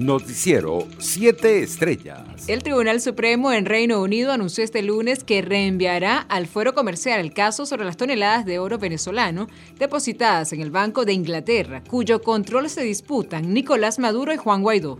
[0.00, 2.48] Noticiero 7 Estrellas.
[2.48, 7.34] El Tribunal Supremo en Reino Unido anunció este lunes que reenviará al fuero comercial el
[7.34, 9.46] caso sobre las toneladas de oro venezolano
[9.78, 14.98] depositadas en el Banco de Inglaterra, cuyo control se disputan Nicolás Maduro y Juan Guaidó.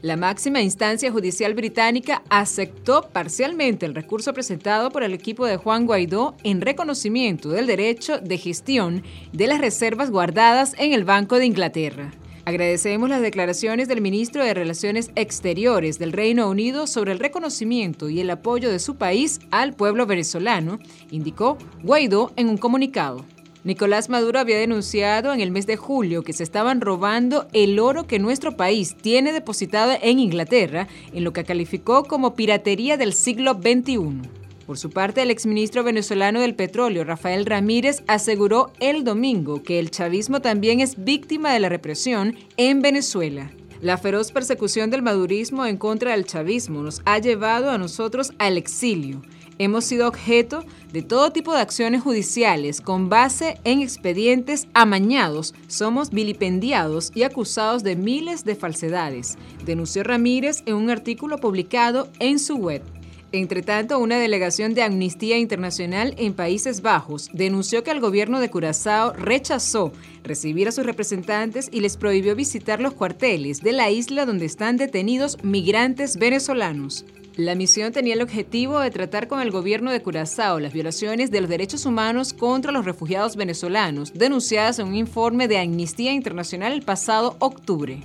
[0.00, 5.84] La máxima instancia judicial británica aceptó parcialmente el recurso presentado por el equipo de Juan
[5.84, 11.44] Guaidó en reconocimiento del derecho de gestión de las reservas guardadas en el Banco de
[11.44, 12.12] Inglaterra.
[12.48, 18.20] Agradecemos las declaraciones del ministro de Relaciones Exteriores del Reino Unido sobre el reconocimiento y
[18.20, 20.78] el apoyo de su país al pueblo venezolano,
[21.10, 23.22] indicó Guaidó en un comunicado.
[23.64, 28.06] Nicolás Maduro había denunciado en el mes de julio que se estaban robando el oro
[28.06, 33.60] que nuestro país tiene depositado en Inglaterra, en lo que calificó como piratería del siglo
[33.60, 34.37] XXI.
[34.68, 39.90] Por su parte, el exministro venezolano del petróleo, Rafael Ramírez, aseguró el domingo que el
[39.90, 43.50] chavismo también es víctima de la represión en Venezuela.
[43.80, 48.58] La feroz persecución del madurismo en contra del chavismo nos ha llevado a nosotros al
[48.58, 49.22] exilio.
[49.56, 55.54] Hemos sido objeto de todo tipo de acciones judiciales con base en expedientes amañados.
[55.68, 62.38] Somos vilipendiados y acusados de miles de falsedades, denunció Ramírez en un artículo publicado en
[62.38, 62.82] su web.
[63.30, 68.48] Entre tanto, una delegación de Amnistía Internacional en Países Bajos denunció que el gobierno de
[68.48, 69.92] Curazao rechazó
[70.24, 74.78] recibir a sus representantes y les prohibió visitar los cuarteles de la isla donde están
[74.78, 77.04] detenidos migrantes venezolanos.
[77.36, 81.42] La misión tenía el objetivo de tratar con el gobierno de Curazao las violaciones de
[81.42, 86.82] los derechos humanos contra los refugiados venezolanos, denunciadas en un informe de Amnistía Internacional el
[86.82, 88.00] pasado octubre.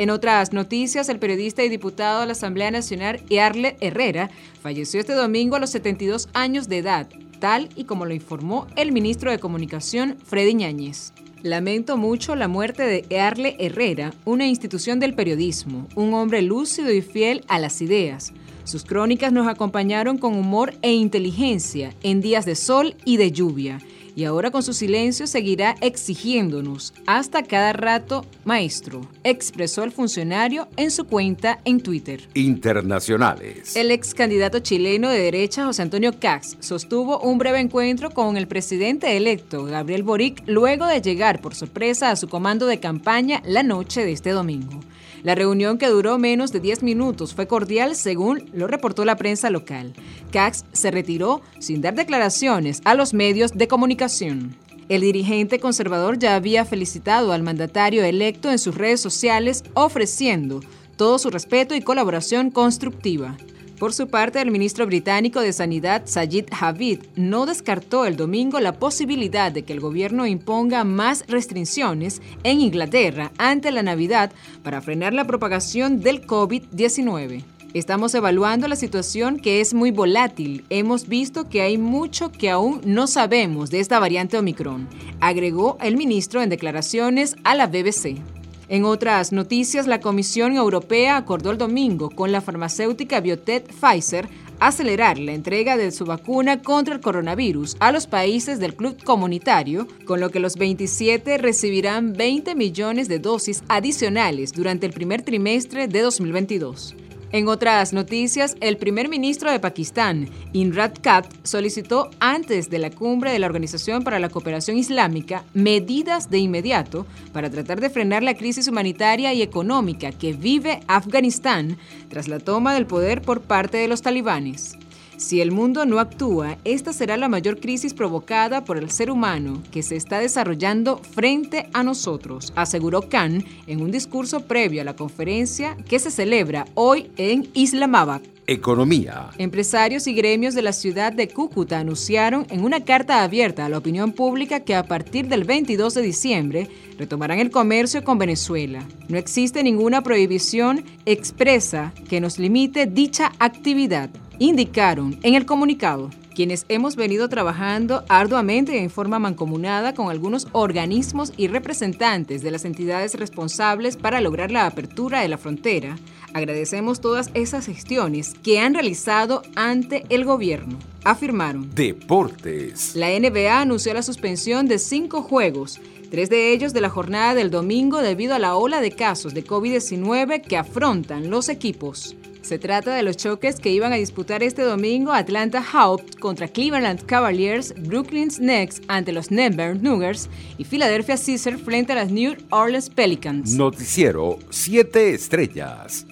[0.00, 4.30] En otras noticias, el periodista y diputado de la Asamblea Nacional, Arle Herrera,
[4.62, 7.06] falleció este domingo a los 72 años de edad,
[7.38, 11.12] tal y como lo informó el ministro de Comunicación, Freddy Ñáñez.
[11.42, 17.02] Lamento mucho la muerte de Earle Herrera, una institución del periodismo, un hombre lúcido y
[17.02, 18.32] fiel a las ideas.
[18.64, 23.80] Sus crónicas nos acompañaron con humor e inteligencia en días de sol y de lluvia
[24.16, 30.90] y ahora con su silencio seguirá exigiéndonos hasta cada rato, maestro, expresó el funcionario en
[30.90, 32.28] su cuenta en Twitter.
[32.34, 33.76] Internacionales.
[33.76, 38.48] El ex candidato chileno de derecha, José Antonio Cax, sostuvo un breve encuentro con el
[38.48, 43.62] presidente electo, Gabriel Boric, luego de llegar por sorpresa a su comando de campaña la
[43.62, 44.80] noche de este domingo.
[45.22, 49.50] La reunión, que duró menos de 10 minutos, fue cordial según lo reportó la prensa
[49.50, 49.92] local.
[50.30, 54.56] Cax se retiró sin dar declaraciones a los medios de comunicación.
[54.88, 60.60] El dirigente conservador ya había felicitado al mandatario electo en sus redes sociales ofreciendo
[60.96, 63.36] todo su respeto y colaboración constructiva.
[63.80, 68.74] Por su parte, el ministro británico de Sanidad, Sajid Javid, no descartó el domingo la
[68.74, 74.32] posibilidad de que el gobierno imponga más restricciones en Inglaterra ante la Navidad
[74.62, 77.42] para frenar la propagación del COVID-19.
[77.72, 80.66] Estamos evaluando la situación que es muy volátil.
[80.68, 84.88] Hemos visto que hay mucho que aún no sabemos de esta variante Omicron,
[85.20, 88.39] agregó el ministro en declaraciones a la BBC.
[88.70, 94.28] En otras noticias, la Comisión Europea acordó el domingo con la farmacéutica Biotech Pfizer
[94.60, 99.88] acelerar la entrega de su vacuna contra el coronavirus a los países del club comunitario,
[100.04, 105.88] con lo que los 27 recibirán 20 millones de dosis adicionales durante el primer trimestre
[105.88, 106.94] de 2022.
[107.32, 113.30] En otras noticias, el primer ministro de Pakistán, Imran Khan, solicitó antes de la cumbre
[113.30, 118.34] de la Organización para la Cooperación Islámica medidas de inmediato para tratar de frenar la
[118.34, 123.86] crisis humanitaria y económica que vive Afganistán tras la toma del poder por parte de
[123.86, 124.76] los talibanes.
[125.20, 129.62] Si el mundo no actúa, esta será la mayor crisis provocada por el ser humano
[129.70, 134.96] que se está desarrollando frente a nosotros, aseguró Khan en un discurso previo a la
[134.96, 138.22] conferencia que se celebra hoy en Islamabad.
[138.46, 139.28] Economía.
[139.36, 143.76] Empresarios y gremios de la ciudad de Cúcuta anunciaron en una carta abierta a la
[143.76, 146.68] opinión pública que a partir del 22 de diciembre
[146.98, 148.88] retomarán el comercio con Venezuela.
[149.08, 154.08] No existe ninguna prohibición expresa que nos limite dicha actividad
[154.40, 161.34] indicaron en el comunicado quienes hemos venido trabajando arduamente en forma mancomunada con algunos organismos
[161.36, 165.98] y representantes de las entidades responsables para lograr la apertura de la frontera,
[166.32, 171.74] agradecemos todas esas gestiones que han realizado ante el gobierno, afirmaron.
[171.74, 172.96] Deportes.
[172.96, 175.78] La NBA anunció la suspensión de cinco juegos,
[176.10, 179.44] tres de ellos de la jornada del domingo debido a la ola de casos de
[179.44, 182.16] COVID-19 que afrontan los equipos.
[182.42, 187.04] Se trata de los choques que iban a disputar este domingo Atlanta Hawks contra Cleveland
[187.06, 190.28] Cavaliers, Brooklyn Nets ante los Denver Nuggets
[190.58, 193.54] y Philadelphia Caesar frente a las New Orleans Pelicans.
[193.54, 196.06] Noticiero 7 Estrellas.